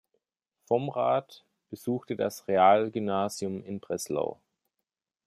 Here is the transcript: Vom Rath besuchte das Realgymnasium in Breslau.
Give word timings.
Vom 0.65 0.89
Rath 0.89 1.45
besuchte 1.69 2.15
das 2.15 2.47
Realgymnasium 2.47 3.63
in 3.63 3.79
Breslau. 3.79 4.39